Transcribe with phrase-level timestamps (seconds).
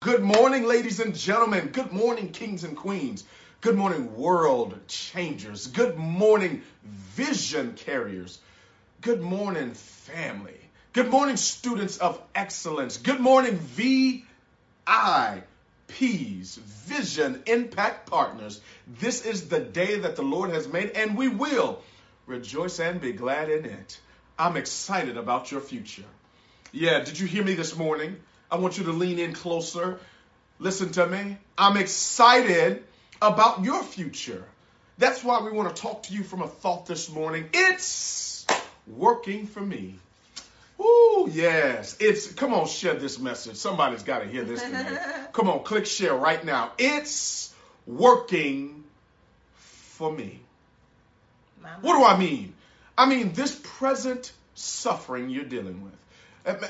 [0.00, 1.70] Good morning, ladies and gentlemen.
[1.72, 3.24] Good morning, kings and queens.
[3.60, 5.66] Good morning, world changers.
[5.66, 8.38] Good morning, vision carriers.
[9.00, 10.60] Good morning, family.
[10.92, 12.96] Good morning, students of excellence.
[12.96, 14.24] Good morning, VIPs,
[16.58, 18.60] Vision Impact Partners.
[18.86, 21.82] This is the day that the Lord has made, and we will
[22.24, 23.98] rejoice and be glad in it.
[24.38, 26.04] I'm excited about your future.
[26.70, 28.18] Yeah, did you hear me this morning?
[28.50, 29.98] I want you to lean in closer.
[30.58, 31.36] Listen to me.
[31.56, 32.84] I'm excited
[33.20, 34.44] about your future.
[34.96, 37.48] That's why we want to talk to you from a thought this morning.
[37.52, 38.46] It's
[38.86, 39.96] working for me.
[40.80, 41.96] Ooh, yes.
[42.00, 43.56] It's come on, share this message.
[43.56, 44.98] Somebody's got to hear this tonight.
[45.32, 46.72] come on, click share right now.
[46.78, 47.54] It's
[47.86, 48.84] working
[49.56, 50.40] for me.
[51.80, 52.54] What do I mean?
[52.96, 55.92] I mean this present suffering you're dealing with.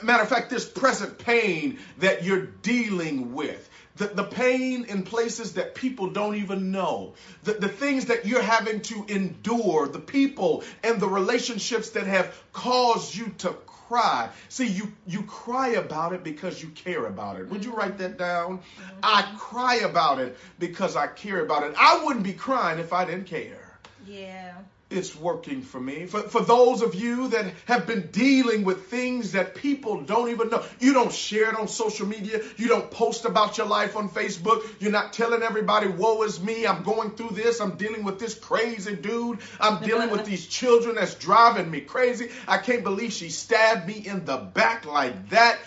[0.03, 5.55] Matter of fact, this present pain that you're dealing with, the, the pain in places
[5.55, 7.15] that people don't even know,
[7.45, 12.37] the, the things that you're having to endure, the people and the relationships that have
[12.53, 14.31] caused you to cry.
[14.49, 17.49] See, you, you cry about it because you care about it.
[17.49, 18.59] Would you write that down?
[18.59, 18.99] Mm-hmm.
[19.03, 21.75] I cry about it because I care about it.
[21.79, 23.79] I wouldn't be crying if I didn't care.
[24.07, 24.55] Yeah
[24.91, 26.07] it's working for me.
[26.07, 30.49] For, for those of you that have been dealing with things that people don't even
[30.49, 34.09] know, you don't share it on social media, you don't post about your life on
[34.09, 38.19] Facebook, you're not telling everybody, woe is me, I'm going through this, I'm dealing with
[38.19, 43.13] this crazy dude, I'm dealing with these children that's driving me crazy, I can't believe
[43.13, 45.59] she stabbed me in the back like that.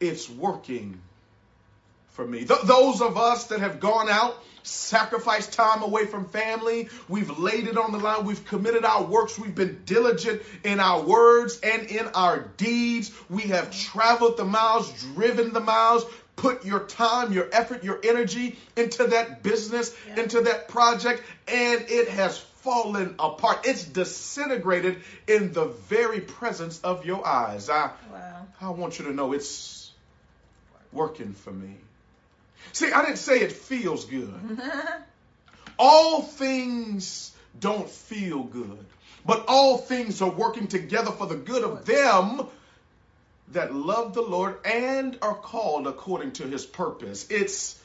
[0.00, 1.00] It's working
[2.14, 2.44] for me.
[2.44, 7.66] Th- those of us that have gone out, sacrificed time away from family, we've laid
[7.66, 11.88] it on the line, we've committed our works, we've been diligent in our words and
[11.88, 13.10] in our deeds.
[13.28, 16.06] We have traveled the miles, driven the miles,
[16.36, 20.22] put your time, your effort, your energy into that business, yeah.
[20.22, 23.66] into that project, and it has fallen apart.
[23.66, 27.68] It's disintegrated in the very presence of your eyes.
[27.68, 28.46] I, wow.
[28.60, 29.90] I want you to know it's
[30.92, 31.76] working for me.
[32.72, 34.58] See, I didn't say it feels good.
[35.78, 38.84] all things don't feel good,
[39.24, 42.46] but all things are working together for the good of them
[43.52, 47.26] that love the Lord and are called according to his purpose.
[47.30, 47.78] It's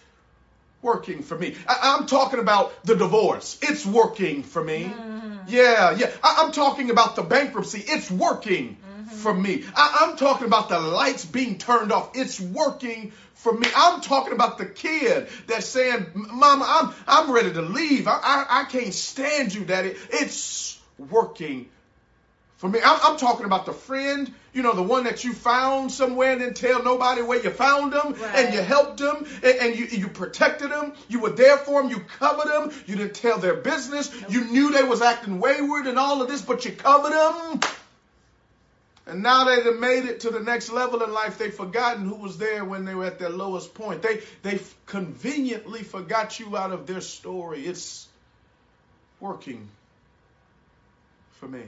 [0.81, 1.55] working for me.
[1.67, 3.59] I- am talking about the divorce.
[3.61, 4.85] It's working for me.
[4.85, 5.37] Mm-hmm.
[5.47, 6.11] Yeah, yeah.
[6.23, 7.83] I- am talking about the bankruptcy.
[7.85, 8.77] It's working.
[9.19, 9.63] For me.
[9.75, 12.11] I- I'm talking about the lights being turned off.
[12.15, 13.67] It's working for me.
[13.75, 18.07] I'm talking about the kid that's saying, Mama, I'm, I'm ready to leave.
[18.07, 19.95] I, I, I can't stand you, Daddy.
[20.11, 21.69] It's working
[22.57, 22.79] for me.
[22.83, 26.41] I'm, I'm, talking about the friend, you know, the one that you found somewhere and
[26.41, 28.35] didn't tell nobody where you found them right.
[28.35, 30.91] and you helped them and, and, you, you protected them.
[31.07, 31.89] You were there for them.
[31.89, 32.73] You covered them.
[32.85, 34.11] You didn't tell their business.
[34.21, 34.31] Nope.
[34.31, 37.61] You knew they was acting wayward and all of this, but you covered them.
[39.09, 41.39] And now they have made it to the next level in life.
[41.39, 44.03] They've forgotten who was there when they were at their lowest point.
[44.03, 47.65] They they conveniently forgot you out of their story.
[47.65, 48.07] It's
[49.19, 49.67] working
[51.39, 51.63] for me.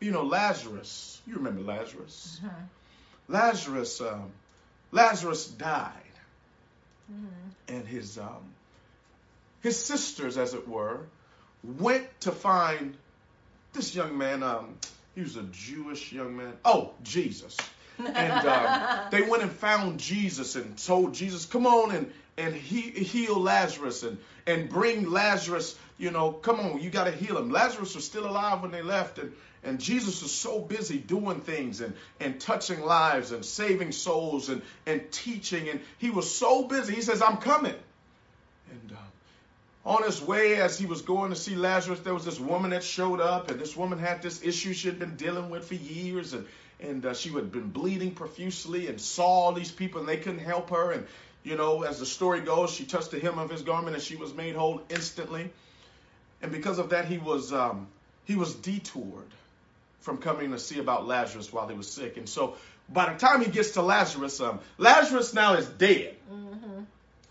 [0.00, 1.20] You know, Lazarus.
[1.26, 2.40] You remember Lazarus?
[2.42, 3.32] Mm-hmm.
[3.34, 4.00] Lazarus.
[4.00, 4.30] Um,
[4.92, 5.92] Lazarus died,
[7.12, 7.74] mm-hmm.
[7.74, 8.54] and his um,
[9.62, 11.00] his sisters, as it were,
[11.62, 12.96] went to find
[13.74, 14.42] this young man.
[14.42, 14.78] Um,
[15.20, 16.54] he was a Jewish young man.
[16.64, 17.54] Oh, Jesus.
[17.98, 22.80] And um, they went and found Jesus and told Jesus, come on and, and he,
[22.80, 24.16] heal Lazarus and,
[24.46, 27.50] and bring Lazarus, you know, come on, you got to heal him.
[27.50, 29.18] Lazarus was still alive when they left.
[29.18, 34.48] And, and Jesus was so busy doing things and, and touching lives and saving souls
[34.48, 35.68] and, and teaching.
[35.68, 36.94] And he was so busy.
[36.94, 37.76] He says, I'm coming.
[38.70, 39.00] And uh,
[39.84, 42.84] on his way as he was going to see Lazarus, there was this woman that
[42.84, 46.32] showed up, and this woman had this issue she had been dealing with for years,
[46.32, 46.46] and
[46.82, 50.40] and uh, she had been bleeding profusely, and saw all these people, and they couldn't
[50.40, 51.06] help her, and
[51.42, 54.16] you know, as the story goes, she touched the hem of his garment, and she
[54.16, 55.50] was made whole instantly,
[56.42, 57.86] and because of that, he was um,
[58.26, 59.30] he was detoured
[60.00, 62.56] from coming to see about Lazarus while he was sick, and so
[62.92, 66.16] by the time he gets to Lazarus, um, Lazarus now is dead.
[66.32, 66.82] Mm-hmm.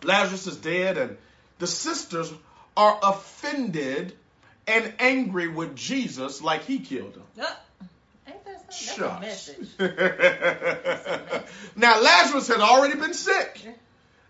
[0.03, 1.17] Lazarus is dead, and
[1.59, 2.33] the sisters
[2.75, 4.13] are offended
[4.67, 7.23] and angry with Jesus like he killed them.
[7.41, 7.45] Uh,
[8.71, 9.49] Shucks.
[11.75, 13.61] now Lazarus had already been sick.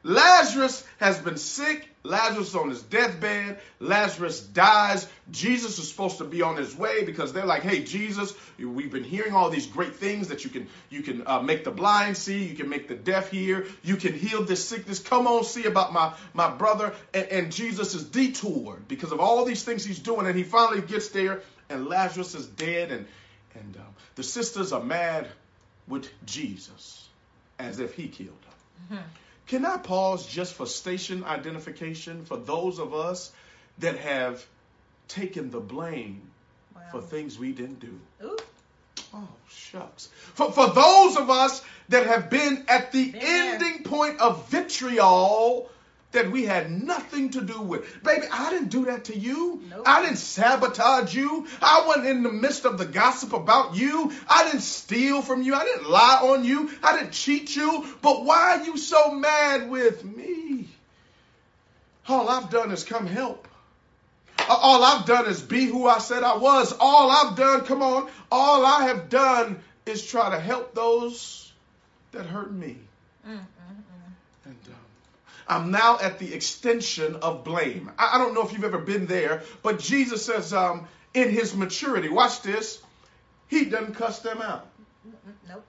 [0.10, 1.88] Lazarus has been sick.
[2.02, 3.60] Lazarus on his deathbed.
[3.80, 5.08] Lazarus dies.
[5.30, 9.04] Jesus is supposed to be on his way because they're like, "Hey, Jesus, we've been
[9.04, 12.44] hearing all these great things that you can you can uh, make the blind see,
[12.44, 14.98] you can make the deaf hear, you can heal this sickness.
[14.98, 19.46] Come on, see about my my brother." And, and Jesus is detoured because of all
[19.46, 23.06] these things he's doing, and he finally gets there, and Lazarus is dead, and
[23.54, 25.28] and um, the sisters are mad
[25.88, 27.08] with Jesus
[27.60, 28.98] as if he killed him.
[28.98, 29.29] Mm-hmm.
[29.50, 33.31] Can I pause just for station identification for those of us
[33.80, 34.46] that have
[35.07, 36.22] taken the blame
[36.75, 36.81] wow.
[36.92, 38.00] for things we didn't do?
[38.24, 38.38] Ooh.
[39.12, 40.10] Oh, shucks.
[40.36, 45.72] For, for those of us that have been at the ending point of vitriol
[46.12, 48.04] that we had nothing to do with.
[48.04, 49.62] Baby, I didn't do that to you.
[49.70, 49.84] Nope.
[49.86, 51.46] I didn't sabotage you.
[51.62, 54.12] I wasn't in the midst of the gossip about you.
[54.28, 55.54] I didn't steal from you.
[55.54, 56.72] I didn't lie on you.
[56.82, 57.86] I didn't cheat you.
[58.02, 60.68] But why are you so mad with me?
[62.08, 63.48] All I've done is come help.
[64.50, 66.74] All I've done is be who I said I was.
[66.80, 71.52] All I've done, come on, all I have done is try to help those
[72.12, 72.78] that hurt me.
[73.28, 73.40] Mm.
[75.50, 77.92] I'm now at the extension of blame.
[77.98, 81.56] I, I don't know if you've ever been there, but Jesus says um, in his
[81.56, 82.81] maturity, watch this,
[83.48, 84.68] he doesn't cuss them out.
[85.50, 85.66] Nope.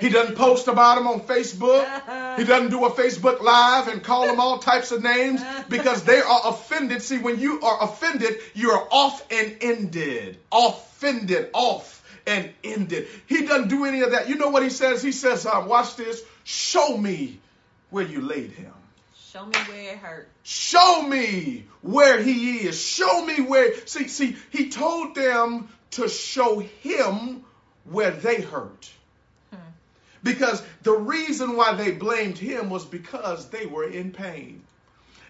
[0.00, 1.86] He doesn't post about them on Facebook.
[2.38, 6.20] He doesn't do a Facebook Live and call them all types of names because they
[6.20, 7.02] are offended.
[7.02, 10.38] See, when you are offended, you are off and ended.
[10.52, 13.08] Offended, off and ended.
[13.26, 14.28] He doesn't do any of that.
[14.28, 15.02] You know what he says?
[15.02, 17.40] He says, um, watch this, show me
[17.90, 18.72] where you laid him.
[19.32, 20.28] Show me where it hurt.
[20.42, 22.80] Show me where he is.
[22.80, 23.74] Show me where.
[23.86, 27.44] See, see, he told them to show him
[27.84, 28.90] where they hurt.
[29.52, 29.58] Hmm.
[30.22, 34.62] Because the reason why they blamed him was because they were in pain.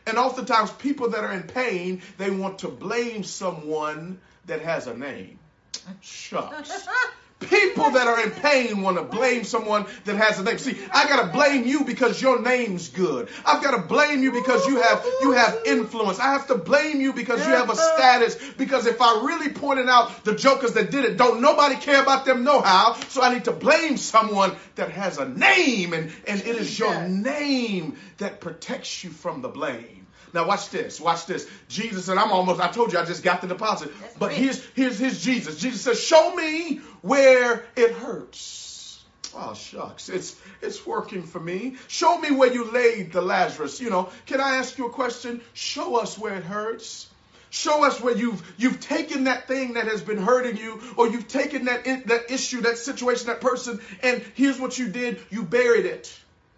[0.07, 4.97] And oftentimes, people that are in pain, they want to blame someone that has a
[4.97, 5.41] name.
[6.01, 6.87] Shucks.
[7.41, 10.59] People that are in pain want to blame someone that has a name.
[10.59, 13.29] See, I gotta blame you because your name's good.
[13.47, 16.19] I've gotta blame you because you have you have influence.
[16.19, 18.37] I have to blame you because you have a status.
[18.57, 22.25] Because if I really pointed out the jokers that did it, don't nobody care about
[22.25, 22.95] them know how.
[23.09, 27.07] So I need to blame someone that has a name, and, and it is your
[27.07, 29.98] name that protects you from the blame.
[30.33, 31.01] Now watch this.
[31.01, 31.49] Watch this.
[31.69, 32.61] Jesus said, I'm almost.
[32.61, 33.91] I told you I just got the deposit.
[34.01, 35.59] That's but here's here's here's Jesus.
[35.59, 39.05] Jesus says, "Show me where it hurts."
[39.35, 41.77] Oh shucks, it's it's working for me.
[41.87, 43.81] Show me where you laid the Lazarus.
[43.81, 45.41] You know, can I ask you a question?
[45.53, 47.09] Show us where it hurts.
[47.51, 51.29] Show us where you've you've taken that thing that has been hurting you, or you've
[51.29, 55.87] taken that that issue, that situation, that person, and here's what you did: you buried
[55.87, 56.15] it.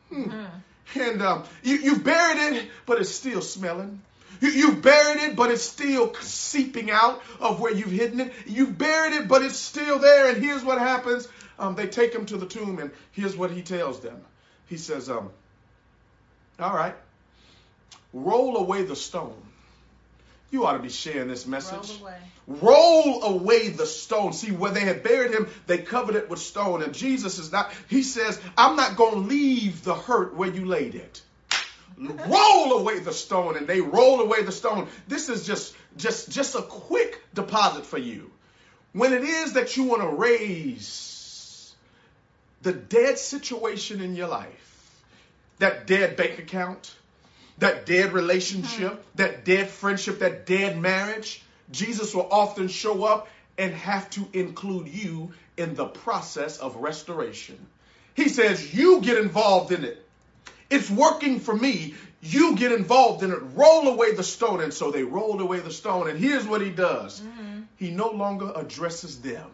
[0.08, 0.30] Hmm.
[0.30, 0.50] Mm.
[0.94, 4.00] And um, you, you've buried it, but it's still smelling.
[4.40, 8.32] You, you've buried it, but it's still seeping out of where you've hidden it.
[8.46, 10.30] You've buried it, but it's still there.
[10.30, 11.28] And here's what happens.
[11.58, 14.20] Um, they take him to the tomb, and here's what he tells them.
[14.66, 15.30] He says, um,
[16.58, 16.94] all right,
[18.12, 19.36] roll away the stone.
[20.50, 22.00] You ought to be sharing this message.
[22.00, 22.18] Roll away.
[22.46, 24.32] Roll away the stone.
[24.32, 26.82] See, where they had buried him, they covered it with stone.
[26.82, 30.66] And Jesus is not, he says, I'm not going to leave the hurt where you
[30.66, 31.22] laid it.
[31.98, 33.56] roll away the stone.
[33.56, 34.88] And they roll away the stone.
[35.06, 38.32] This is just, just, just a quick deposit for you.
[38.92, 41.72] When it is that you want to raise
[42.62, 45.04] the dead situation in your life,
[45.60, 46.92] that dead bank account,
[47.60, 49.16] that dead relationship, mm-hmm.
[49.16, 54.88] that dead friendship, that dead marriage, Jesus will often show up and have to include
[54.88, 57.58] you in the process of restoration.
[58.14, 60.04] He says, You get involved in it.
[60.70, 61.94] It's working for me.
[62.22, 63.38] You get involved in it.
[63.54, 64.60] Roll away the stone.
[64.60, 66.08] And so they rolled away the stone.
[66.08, 67.62] And here's what he does mm-hmm.
[67.76, 69.50] he no longer addresses them.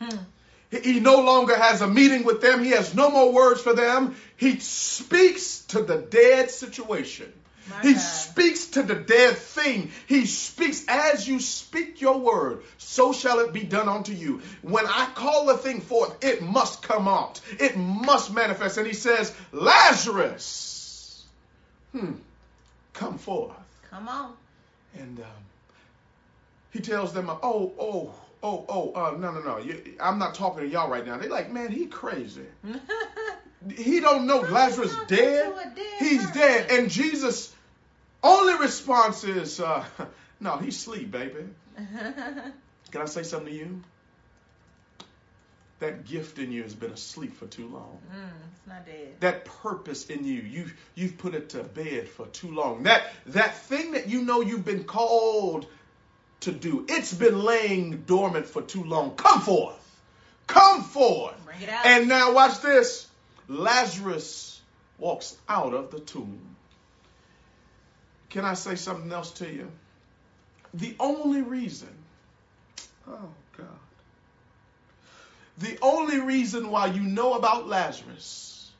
[0.00, 0.18] Mm-hmm.
[0.82, 2.64] He no longer has a meeting with them.
[2.64, 4.16] He has no more words for them.
[4.36, 7.32] He speaks to the dead situation.
[7.70, 8.00] My he God.
[8.00, 9.90] speaks to the dead thing.
[10.06, 14.42] He speaks as you speak your word, so shall it be done unto you.
[14.60, 17.40] When I call the thing forth, it must come out.
[17.58, 18.76] It must manifest.
[18.76, 21.24] And he says, Lazarus,
[21.92, 22.12] hmm,
[22.92, 23.52] come forth.
[23.90, 24.32] Come on.
[24.98, 25.26] And um,
[26.70, 29.58] he tells them, oh, oh, oh, oh, uh, no, no, no.
[29.58, 31.16] You, I'm not talking to y'all right now.
[31.16, 32.46] They're like, man, he crazy.
[33.74, 35.52] he don't know Lazarus dead.
[35.74, 35.84] dead.
[35.98, 36.40] He's person.
[36.40, 36.70] dead.
[36.70, 37.52] And Jesus'
[38.22, 39.84] only response is, uh,
[40.40, 41.44] no, he's asleep, baby.
[42.90, 43.82] Can I say something to you?
[45.80, 47.98] that gift in you has been asleep for too long.
[48.10, 49.20] Mm, it's not dead.
[49.20, 52.84] That purpose in you, you've you've put it to bed for too long.
[52.84, 55.66] That that thing that you know you've been called
[56.44, 59.16] to do, it's been laying dormant for too long.
[59.16, 59.80] Come forth.
[60.46, 61.34] Come forth.
[61.44, 61.86] Bring it out.
[61.86, 63.06] And now watch this.
[63.48, 64.60] Lazarus
[64.98, 66.56] walks out of the tomb.
[68.30, 69.70] Can I say something else to you?
[70.72, 71.94] The only reason,
[73.08, 73.66] oh God,
[75.58, 78.72] the only reason why you know about Lazarus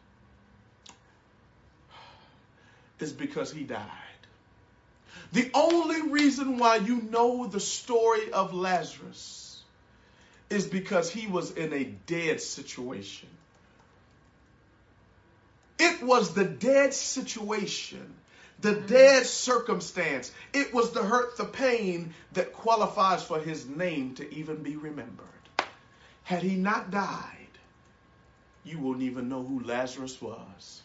[2.99, 4.04] is because he died.
[5.33, 9.63] The only reason why you know the story of Lazarus
[10.51, 13.29] is because he was in a dead situation.
[15.79, 18.15] It was the dead situation,
[18.61, 18.87] the mm-hmm.
[18.87, 20.31] dead circumstance.
[20.53, 25.27] It was the hurt, the pain that qualifies for his name to even be remembered.
[26.23, 27.31] Had he not died,
[28.65, 30.83] you wouldn't even know who Lazarus was.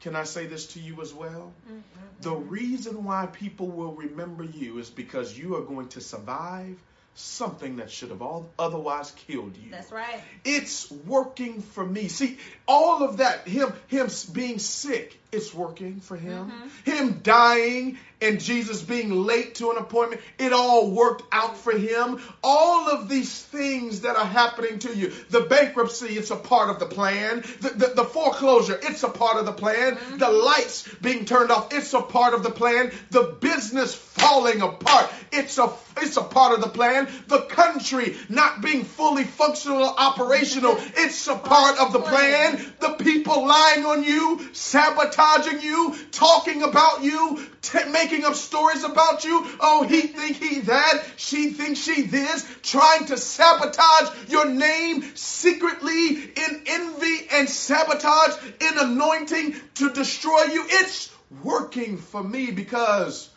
[0.00, 1.52] Can I say this to you as well?
[1.66, 1.80] Mm-hmm.
[2.20, 6.78] The reason why people will remember you is because you are going to survive
[7.18, 9.70] something that should have all otherwise killed you.
[9.70, 10.20] That's right.
[10.44, 12.08] It's working for me.
[12.08, 16.50] See, all of that, him, him being sick, it's working for him.
[16.50, 16.90] Mm-hmm.
[16.90, 22.20] Him dying and Jesus being late to an appointment, it all worked out for him.
[22.42, 26.78] All of these things that are happening to you, the bankruptcy, it's a part of
[26.78, 27.44] the plan.
[27.60, 29.96] The, the, the foreclosure, it's a part of the plan.
[29.96, 30.18] Mm-hmm.
[30.18, 32.92] The lights being turned off, it's a part of the plan.
[33.10, 37.08] The business falling apart, it's a it's a part of the plan.
[37.26, 42.74] The country not being fully functional, operational, it's a part of the plan.
[42.80, 49.24] The people lying on you, sabotaging you, talking about you, t- making up stories about
[49.24, 49.46] you.
[49.60, 56.08] Oh, he think he that, she thinks she this, trying to sabotage your name secretly
[56.08, 60.64] in envy and sabotage in anointing to destroy you.
[60.68, 63.28] It's working for me because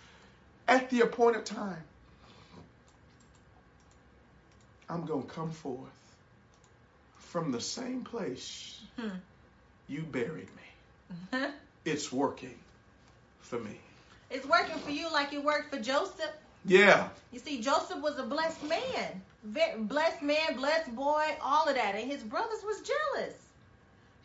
[0.67, 1.83] at the appointed time,
[4.91, 5.87] I'm going to come forth
[7.17, 9.17] from the same place Hmm.
[9.87, 11.39] you buried me.
[11.85, 12.57] It's working
[13.39, 13.75] for me.
[14.29, 16.29] It's working for you like it worked for Joseph.
[16.65, 17.09] Yeah.
[17.31, 19.21] You see, Joseph was a blessed man.
[19.87, 21.95] Blessed man, blessed boy, all of that.
[21.95, 23.33] And his brothers was jealous.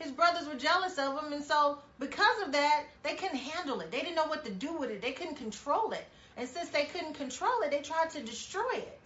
[0.00, 1.32] His brothers were jealous of him.
[1.32, 3.90] And so, because of that, they couldn't handle it.
[3.90, 5.00] They didn't know what to do with it.
[5.00, 6.04] They couldn't control it.
[6.36, 9.00] And since they couldn't control it, they tried to destroy it.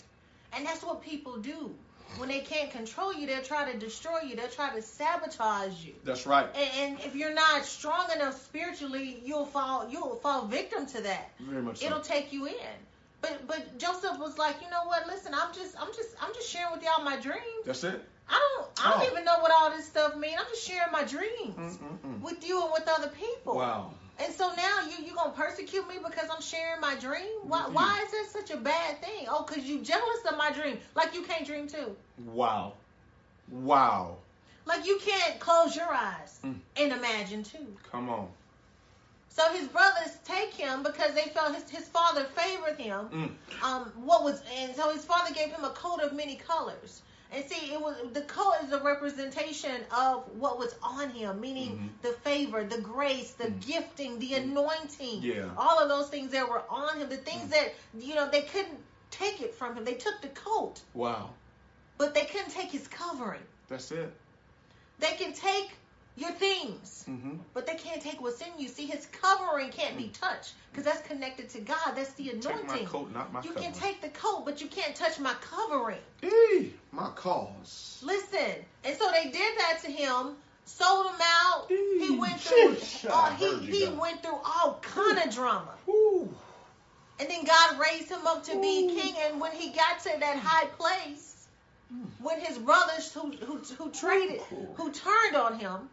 [0.53, 1.71] And that's what people do.
[2.17, 4.35] When they can't control you, they'll try to destroy you.
[4.35, 5.95] They'll try to sabotage you.
[6.05, 6.47] That's right.
[6.57, 11.31] And, and if you're not strong enough spiritually, you'll fall you'll fall victim to that
[11.39, 11.87] Very much so.
[11.87, 12.55] it'll take you in.
[13.21, 15.07] But but Joseph was like, you know what?
[15.07, 17.65] Listen, I'm just I'm just I'm just sharing with y'all my dreams.
[17.65, 18.03] That's it.
[18.29, 19.13] I don't I don't Oh.
[19.13, 20.35] even know what all this stuff means.
[20.39, 22.21] I'm just sharing my dreams Mm-mm-mm.
[22.23, 23.55] with you and with other people.
[23.57, 23.95] Wow.
[24.23, 27.27] And so now you you gonna persecute me because I'm sharing my dream?
[27.45, 27.73] Why you.
[27.73, 29.27] why is that such a bad thing?
[29.29, 31.97] Oh, cause you jealous of my dream, like you can't dream too.
[32.27, 32.75] Wow.
[33.51, 34.17] Wow.
[34.67, 36.59] Like you can't close your eyes Mm.
[36.77, 37.67] and imagine too.
[37.91, 38.29] Come on.
[39.29, 43.07] So his brothers take him because they felt his, his father favored him.
[43.13, 43.31] Mm.
[43.65, 47.03] Um, what was and so his father gave him a coat of many colors.
[47.33, 51.79] And see, it was the coat is a representation of what was on him, meaning
[51.79, 52.03] Mhm.
[52.03, 53.59] the favor, the grace, the mm-hmm.
[53.61, 54.51] gifting, the mm-hmm.
[54.51, 55.23] anointing.
[55.23, 55.51] Yeah.
[55.57, 57.51] All of those things that were on him, the things mm-hmm.
[57.51, 58.79] that you know they couldn't
[59.11, 59.85] take it from him.
[59.85, 61.31] They took the coat, Wow.
[61.99, 63.43] but they couldn't take his covering.
[63.69, 64.13] That's it.
[64.99, 65.71] They can take
[66.17, 67.37] your things, Mm-hmm.
[67.55, 68.69] but they can't take what's in you.
[68.69, 71.95] See, his covering can't be touched because that's connected to God.
[71.97, 72.69] That's the anointing.
[72.69, 73.61] Take my coat, not my You cover.
[73.65, 75.99] can take the coat, but you can't touch my covering.
[76.23, 78.01] Eee, my cause.
[78.05, 80.37] Listen, and so they did that to him,
[80.67, 81.67] sold him out.
[81.69, 82.77] He went through,
[83.11, 86.29] uh, he he went through all kind of drama, Woo.
[87.19, 89.15] and then God raised him up to be king.
[89.27, 91.37] And when he got to that high place,
[91.93, 92.07] Mm.
[92.23, 94.41] when his brothers who who who traded,
[94.77, 95.89] who turned on him,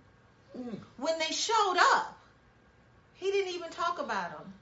[0.56, 0.78] Mm.
[0.98, 2.18] when they showed up,
[3.16, 4.54] he didn't even talk about them.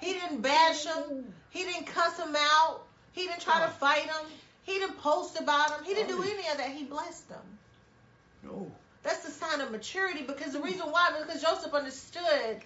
[0.00, 1.32] He didn't bash them.
[1.50, 2.82] He didn't cuss them out.
[3.12, 4.26] He didn't try to fight them.
[4.62, 5.84] He didn't post about them.
[5.84, 6.70] He didn't do any of that.
[6.70, 7.42] He blessed them.
[8.44, 8.70] No.
[9.02, 12.60] That's the sign of maturity because the reason why because Joseph understood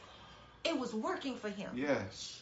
[0.65, 1.71] it was working for him.
[1.75, 2.41] Yes.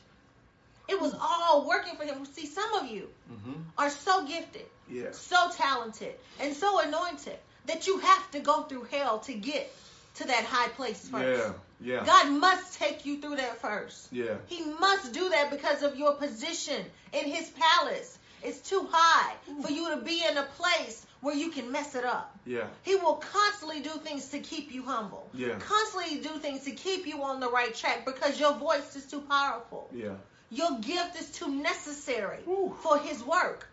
[0.88, 2.24] It was all working for him.
[2.26, 3.52] See, some of you Mm-hmm.
[3.78, 5.16] are so gifted, Yes.
[5.18, 9.70] so talented, and so anointed that you have to go through hell to get
[10.16, 11.46] to that high place first.
[11.46, 11.52] Yeah.
[11.82, 12.04] Yeah.
[12.04, 14.12] God must take you through that first.
[14.12, 14.34] Yeah.
[14.46, 18.18] He must do that because of your position in his palace.
[18.42, 22.04] It's too high for you to be in a place where you can mess it
[22.04, 22.38] up.
[22.46, 22.66] Yeah.
[22.82, 25.28] He will constantly do things to keep you humble.
[25.34, 25.58] Yeah.
[25.58, 29.20] Constantly do things to keep you on the right track because your voice is too
[29.20, 29.90] powerful.
[29.94, 30.14] Yeah.
[30.50, 32.74] Your gift is too necessary Woo.
[32.82, 33.69] for his work.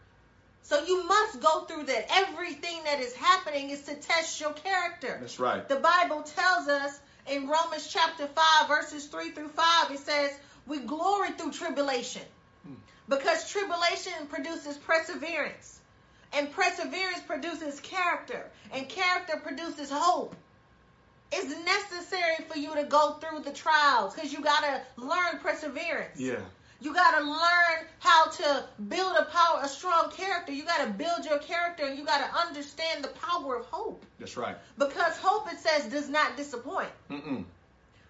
[0.68, 2.08] So you must go through that.
[2.10, 5.18] Everything that is happening is to test your character.
[5.22, 5.66] That's right.
[5.66, 7.00] The Bible tells us
[7.32, 12.24] in Romans chapter 5, verses 3 through 5, it says, We glory through tribulation.
[12.66, 12.74] Hmm.
[13.08, 15.80] Because tribulation produces perseverance.
[16.34, 18.52] And perseverance produces character.
[18.74, 20.36] And character produces hope.
[21.32, 26.20] It's necessary for you to go through the trials because you got to learn perseverance.
[26.20, 26.40] Yeah.
[26.80, 30.52] You got to learn how to build a power, a strong character.
[30.52, 34.06] You got to build your character and you got to understand the power of hope.
[34.20, 34.56] That's right.
[34.78, 36.90] Because hope, it says, does not disappoint.
[37.10, 37.44] Mm-mm.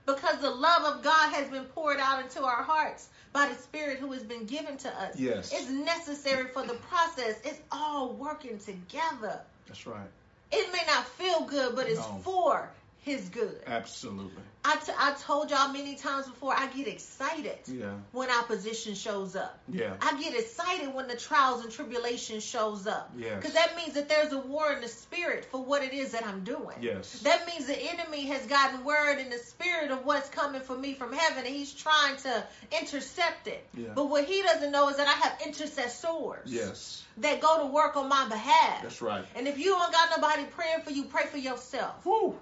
[0.05, 3.99] Because the love of God has been poured out into our hearts by the Spirit
[3.99, 5.19] who has been given to us.
[5.19, 5.51] Yes.
[5.53, 7.39] It's necessary for the process.
[7.43, 9.41] It's all working together.
[9.67, 10.07] That's right.
[10.51, 12.21] It may not feel good, but it's No.
[12.23, 12.69] for
[13.07, 13.61] His good.
[13.65, 14.43] Absolutely.
[14.65, 17.93] I, t- I told y'all many times before, I get excited Yeah.
[18.11, 19.57] when opposition shows up.
[19.71, 19.93] Yeah.
[20.01, 23.09] I get excited when the trials and tribulations shows up.
[23.17, 23.37] Yes.
[23.37, 26.27] Because that means that there's a war in the spirit for what it is that
[26.27, 26.75] I'm doing.
[26.81, 27.21] Yes.
[27.21, 30.93] That means the enemy has gotten word in the spirit of what's coming for me
[30.95, 32.43] from heaven and he's trying to
[32.77, 33.65] intercept it.
[33.73, 33.89] Yeah.
[33.95, 37.05] But what he doesn't know is that I have intercessors Yes.
[37.19, 38.81] that go to work on my behalf.
[38.83, 39.23] That's right.
[39.35, 42.05] And if you don't got nobody praying for you, pray for yourself.
[42.05, 42.35] Woo.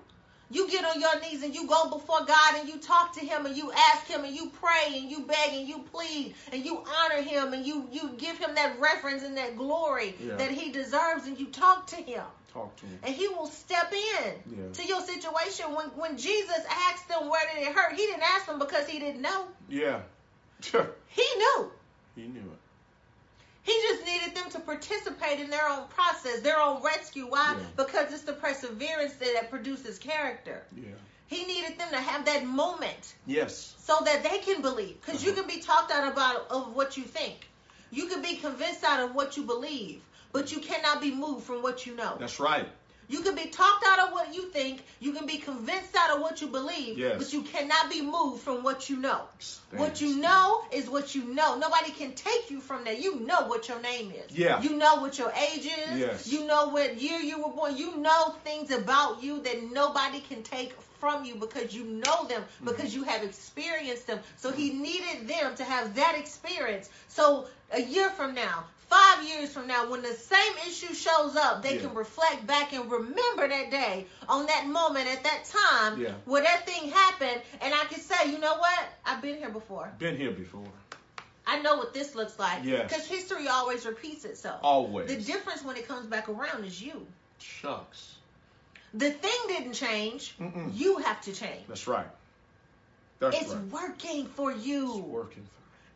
[0.52, 3.46] You get on your knees and you go before God and you talk to him
[3.48, 6.84] and you ask him and you pray and you beg and you plead and you
[7.02, 10.36] honor him and you you give him that reverence and that glory Yeah.
[10.36, 12.24] that he deserves and you talk to him
[12.54, 13.00] Talk to him.
[13.04, 14.72] and he will step in Yeah.
[14.74, 18.46] to your situation when when Jesus asked them where did it hurt he didn't ask
[18.46, 20.02] them because he didn't know Yeah.
[21.08, 21.72] he knew
[22.16, 22.60] he knew it.
[23.64, 27.64] he just needed them to participate in their own process their own rescue why Yeah.
[27.78, 30.90] because it's the perseverance that, produces character Yeah.
[31.28, 33.74] he needed them to have that moment Yes.
[33.80, 35.00] so that they can believe.
[35.02, 35.42] Because you Uh-huh.
[35.44, 37.48] can be talked out about of what you think.
[37.92, 40.02] You can be convinced out of what you believe,
[40.32, 42.18] but you cannot be moved from what you know.
[42.20, 42.68] That's right.
[43.08, 44.84] You can be talked out of what you think.
[45.00, 47.18] You can be convinced out of what you believe, Yes.
[47.18, 49.22] but you cannot be moved from what you know.
[49.72, 51.58] what you know is what you know.
[51.58, 53.02] Nobody can take you from that.
[53.02, 54.38] You know what your name is.
[54.38, 54.62] Yeah.
[54.62, 56.00] You know what your age is.
[56.00, 56.28] Yes.
[56.32, 57.76] You know what year you were born.
[57.78, 62.42] You know things about you that nobody can take from you because you know them,
[62.42, 62.66] Mm-hmm.
[62.66, 64.20] because you have experienced them.
[64.38, 66.90] So he needed them to have that experience.
[67.10, 69.25] So a year from now, five years
[69.56, 71.82] from now, when the same issue shows up, they Yeah.
[71.88, 76.14] can reflect back and remember that day on that moment at that time Yeah.
[76.26, 78.80] where that thing happened, and I can say, you know what?
[79.06, 79.92] I've been here before.
[79.98, 80.68] Been here before.
[81.48, 82.64] I know what this looks like.
[82.64, 82.90] Yes.
[82.92, 84.60] Because history always repeats itself.
[84.64, 85.08] Always.
[85.08, 87.08] The difference when it comes back around is you.
[87.40, 88.16] Shucks.
[88.94, 90.36] The thing didn't change.
[90.40, 90.72] Mm-mm.
[90.76, 91.68] You have to change.
[91.68, 92.08] That's right.
[93.20, 93.64] That's it's right.
[93.66, 94.90] working for you.
[94.90, 95.48] It's working.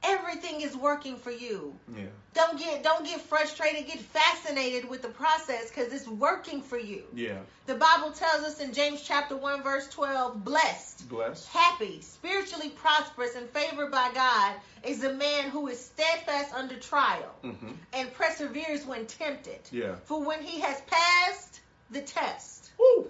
[0.02, 1.78] Everything is working for you.
[1.94, 2.06] Yeah.
[2.34, 7.04] Don't get don't get frustrated, get fascinated with the process cuz it's working for you.
[7.14, 7.40] Yeah.
[7.66, 11.46] The Bible tells us in James chapter 1 verse 12, blessed, Bless.
[11.48, 17.36] happy, spiritually prosperous and favored by God is a man who is steadfast under trial
[17.44, 17.72] Mm-hmm.
[17.94, 19.60] and perseveres when tempted.
[19.72, 19.96] Yeah.
[20.06, 21.60] For when he has passed
[21.92, 23.08] the test Woo.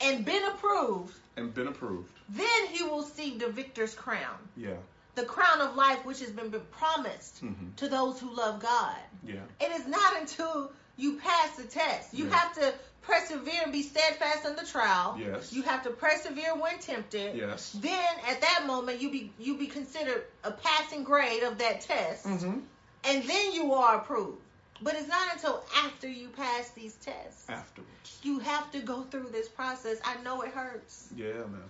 [0.00, 2.12] and been approved, And been approved.
[2.28, 4.76] then he will receive the victor's crown, Yeah.
[5.18, 7.74] The crown of life which has been promised Mm-hmm.
[7.76, 8.96] to those who love God.
[9.24, 9.40] Yeah.
[9.60, 12.14] It is not until you pass the test.
[12.14, 12.36] You Yeah.
[12.36, 15.16] have to persevere and be steadfast in the trial.
[15.18, 15.52] Yes.
[15.52, 17.36] You have to persevere when tempted.
[17.36, 17.72] Yes.
[17.80, 22.24] Then at that moment you be you be considered a passing grade of that test.
[22.26, 22.58] Mm-hmm.
[23.04, 24.38] And then you are approved.
[24.80, 27.48] But it's not until after you pass these tests.
[27.48, 28.18] Afterwards.
[28.22, 29.98] You have to go through this process.
[30.04, 31.08] I know it hurts.
[31.16, 31.68] Yeah, man.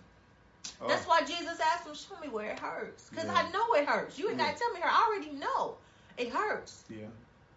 [0.80, 3.08] Oh, That's why Jesus asked him, Show me where it hurts.
[3.10, 3.34] Because Yeah.
[3.34, 4.18] I know it hurts.
[4.18, 4.88] You ain't got to tell me here.
[4.90, 5.76] I already know
[6.16, 6.84] it hurts.
[6.88, 7.06] Yeah.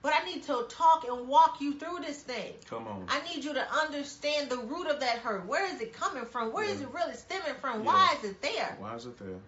[0.04, 2.54] But I need to talk and walk you through this thing.
[2.68, 3.06] Come on.
[3.08, 5.46] I need you to understand the root of that hurt.
[5.46, 6.52] Where is it coming from?
[6.52, 6.88] Where is Yeah.
[6.88, 7.82] it really stemming from?
[7.82, 7.86] Yeah.
[7.86, 8.76] Why is it there?
[8.80, 9.40] Why is it there?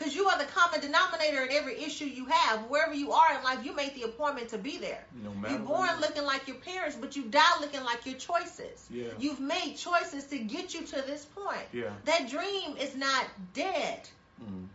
[0.00, 2.62] Because you are the common denominator in every issue you have.
[2.70, 5.04] Wherever you are in life, you made the appointment to be there.
[5.22, 5.52] No matter.
[5.52, 8.86] You're born looking like your parents, but you die looking like your choices.
[8.90, 9.08] Yeah.
[9.18, 11.66] You've made choices to get you to this point.
[11.74, 11.90] Yeah.
[12.06, 14.08] That dream is not dead.
[14.42, 14.68] Mm.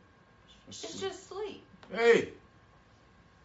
[0.67, 1.63] It's just sleep.
[1.91, 2.29] Hey.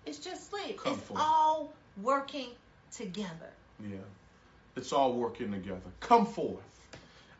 [0.05, 0.83] It's just sleep.
[0.83, 2.49] Come it's all working
[2.93, 3.51] together.
[3.83, 3.97] Yeah.
[4.77, 5.81] It's all working together.
[6.01, 6.61] Come forth.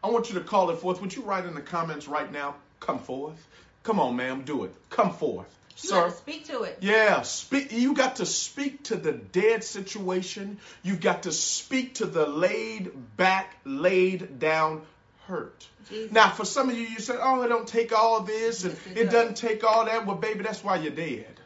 [0.03, 1.03] I want you to call it forth.
[1.03, 2.55] Would you write in the comments right now?
[2.81, 3.47] Come forth.
[3.83, 4.75] Come on, ma'am, do it.
[4.91, 5.47] Come forth.
[5.83, 6.11] You Sir.
[6.11, 6.79] speak to it.
[6.83, 7.73] Yeah, speak.
[7.73, 10.59] You got to speak to the dead situation.
[10.83, 14.83] You've got to speak to the laid back, laid down
[15.27, 15.67] hurt.
[15.89, 16.13] Jesus.
[16.13, 18.87] Now, for some of you, you said, "Oh, it don't take all this, and Yes,
[18.87, 19.13] it it does.
[19.15, 21.40] doesn't take all that." Well, baby, that's why you're dead.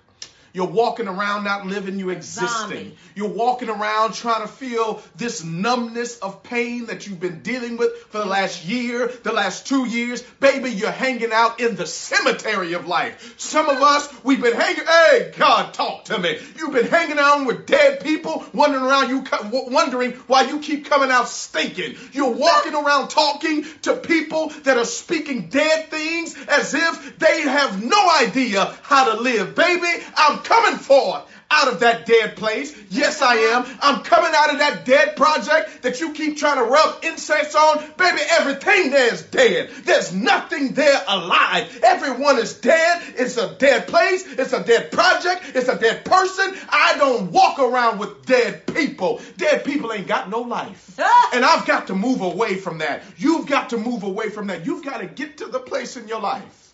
[0.55, 2.49] You're walking around not living, you're existing.
[2.49, 2.97] zombie.
[3.17, 7.91] You're walking around trying to feel this numbness of pain that you've been dealing with
[8.11, 10.23] for the last year, the last two years.
[10.39, 13.35] Baby, you're hanging out in the cemetery of life.
[13.37, 16.39] Some of us, we've been hanging, hey, God, talk to me.
[16.57, 21.11] You've been hanging out with dead people, wondering around you, wondering why you keep coming
[21.11, 21.97] out stinking.
[22.13, 27.83] You're walking around talking to people that are speaking dead things as if they have
[27.85, 29.57] no idea how to live.
[29.57, 32.75] Baby, I'm coming forth out of that dead place.
[32.91, 33.65] Yes, I am.
[33.81, 37.79] I'm coming out of that dead project that you keep trying to rub incense on.
[37.97, 39.71] Baby, everything there is dead.
[39.85, 41.81] There's nothing there alive.
[41.83, 43.03] Everyone is dead.
[43.17, 44.27] It's a dead place.
[44.27, 45.53] It's a dead project.
[45.55, 46.57] It's a dead person.
[46.69, 49.21] I don't walk around with dead people.
[49.37, 50.99] Dead people ain't got no life.
[51.35, 53.03] And I've got to move away from that.
[53.17, 54.67] You've got to move away from that.
[54.67, 56.65] You've got to get to the place in your life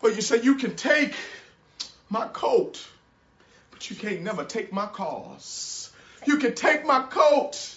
[0.00, 1.14] where you say, You can take
[2.08, 2.84] my coat,
[3.70, 5.90] but you can't never take my cause.
[6.26, 7.76] You can take my coat,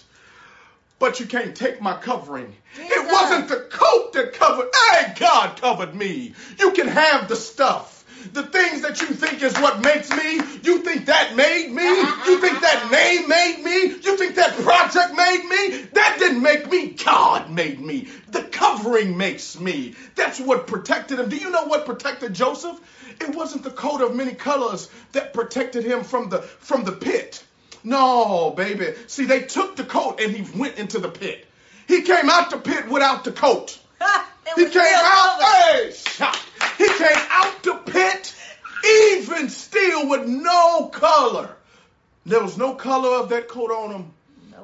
[0.98, 2.54] but you can't take my covering.
[2.76, 6.34] It wasn't the coat that covered, hey, God covered me.
[6.58, 7.96] You can have the stuff.
[8.32, 12.38] The things that you think is what makes me, you think that made me, you
[12.38, 16.88] think that name made me, you think that project made me, that didn't make me,
[16.88, 18.08] God made me.
[18.28, 19.94] The covering makes me.
[20.16, 21.30] That's what protected him.
[21.30, 22.78] Do you know what protected Joseph?
[23.18, 27.42] It wasn't the coat of many colors that protected him from the from the pit.
[27.82, 28.92] No, baby.
[29.06, 31.46] See, they took the coat and he went into the pit.
[31.88, 33.78] He came out the pit without the coat.
[34.56, 35.92] He came out, hey.
[36.76, 38.34] He came out the pit,
[38.84, 41.54] even still with no color.
[42.26, 44.12] There was no color of that coat on him.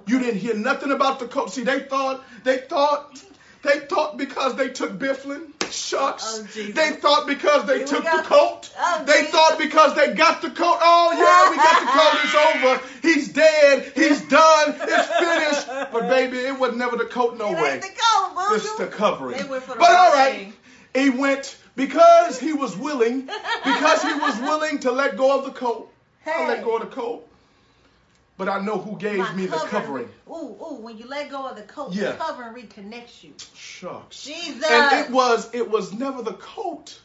[0.08, 1.52] You didn't hear nothing about the coat.
[1.52, 3.22] See, they thought, they thought,
[3.62, 6.40] they thought because they took Bifflin, shucks.
[6.56, 8.70] Oh, they thought because they Here took the coat.
[8.78, 9.30] Oh, they Jesus.
[9.30, 10.78] thought because they got the coat.
[10.80, 12.20] Oh yeah, we got the coat.
[12.24, 12.80] It's over.
[13.02, 13.92] He's dead.
[13.94, 14.74] He's done.
[14.80, 15.66] It's finished.
[15.92, 17.36] But baby, it was never the coat.
[17.36, 17.78] No It way.
[17.78, 18.54] the coat, boo.
[18.54, 19.38] It's the covering.
[19.38, 20.52] They went for the but all right,
[20.94, 21.04] thing.
[21.04, 23.28] he went because he was willing,
[23.64, 25.90] because he was willing to let go of the coat.
[26.26, 27.28] I let go of the coat.
[28.38, 30.08] But I know who gave My me the covering.
[30.28, 32.12] Ooh, ooh, when you let go of the coat, Yeah.
[32.12, 33.32] the covering reconnects you.
[33.54, 34.24] Shucks.
[34.24, 34.70] Jesus.
[34.70, 37.00] And it was it was never the coat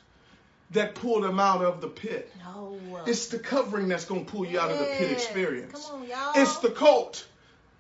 [0.72, 2.32] that pulled him out of the pit.
[2.44, 2.78] No.
[3.06, 5.88] It's the covering that's gonna pull you out of the pit experience.
[5.88, 6.34] Come on, y'all.
[6.36, 7.26] It's the coat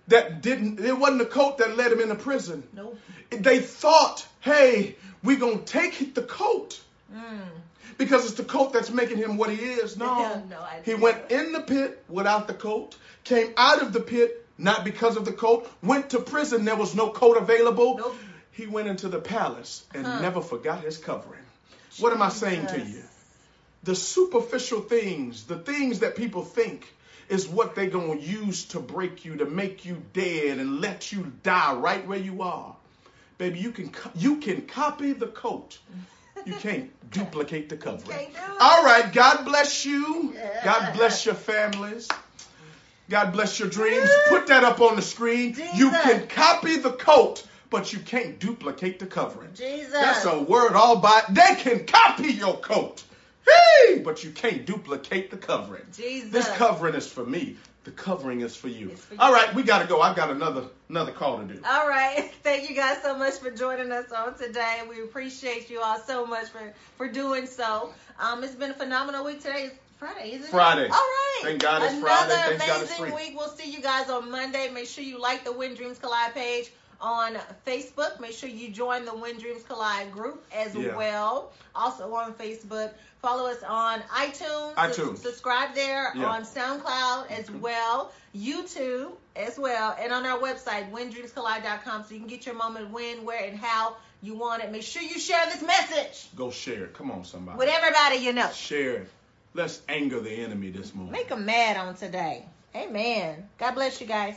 [0.07, 2.63] that didn't it wasn't the coat that led him into prison.
[2.73, 2.97] Nope.
[3.29, 6.79] They thought, hey, we're gonna take the coat.
[7.13, 7.41] Mm.
[7.97, 9.97] because it's the coat that's making him what he is.
[9.97, 14.37] No, No, he went in the pit without the coat, came out of the pit
[14.57, 16.65] not because of the coat, went to prison.
[16.65, 17.97] There was no coat available.
[17.97, 18.15] Nope.
[18.51, 20.19] He went into the palace and Huh.
[20.21, 21.41] never forgot his covering.
[21.99, 23.03] What am I saying to you?
[23.83, 26.93] The superficial things, the things that people think
[27.29, 31.11] is what they're going to use to break you, to make you dead and let
[31.11, 32.75] you die right where you are.
[33.39, 35.79] Baby, you can co- you can copy the coat.
[36.45, 38.17] You can't duplicate the covering.
[38.17, 38.57] Can't do it.
[38.59, 40.35] All right, God bless you.
[40.63, 42.07] God bless your families.
[43.11, 44.09] God bless your dreams.
[44.29, 45.57] Put that up on the screen.
[45.75, 49.49] You can copy the coat, but you can't duplicate the covering.
[49.53, 49.91] Jesus.
[49.91, 51.23] That's a word all by.
[51.29, 53.03] They can copy your coat,
[53.45, 55.83] hey, but you can't duplicate the covering.
[55.93, 56.31] Jesus.
[56.31, 57.57] This covering is for me.
[57.83, 58.91] The covering is for you.
[58.91, 59.19] For you.
[59.19, 59.99] All right, we gotta go.
[60.01, 61.61] I've got another another call to do.
[61.67, 62.31] All right.
[62.43, 64.83] Thank you guys so much for joining us on today.
[64.87, 67.91] We appreciate you all so much for, for doing so.
[68.19, 69.41] Um, it's been a phenomenal week.
[69.41, 70.85] Today Friday, isn't Friday.
[70.85, 70.91] it?
[70.91, 71.41] All right.
[71.43, 72.57] Thank God it's Another Friday.
[72.57, 73.27] Thank God it's amazing free.
[73.29, 73.37] week.
[73.37, 74.67] We'll see you guys on Monday.
[74.73, 77.37] Make sure you like the When Dreams Collide page on
[77.67, 78.19] Facebook.
[78.19, 80.95] Make sure you join the When Dreams Collide group as Yeah.
[80.95, 81.51] well.
[81.75, 82.91] Also on Facebook.
[83.21, 84.73] Follow us on iTunes.
[84.73, 85.19] iTunes.
[85.19, 86.25] subscribe there Yeah.
[86.25, 87.61] on SoundCloud as mm-hmm.
[87.61, 92.89] well, YouTube as well, and on our website, whendreamscollide.com, so you can get your moment
[92.89, 94.71] when, where, and how you want it.
[94.71, 96.93] Make sure you share this message Go share it.
[96.95, 97.59] Come on, somebody.
[97.59, 98.49] with everybody you know.
[98.51, 99.09] Share it.
[99.53, 101.11] Let's anger the enemy this morning.
[101.11, 102.45] Make them mad on today.
[102.75, 103.49] Amen.
[103.57, 104.35] God bless you guys.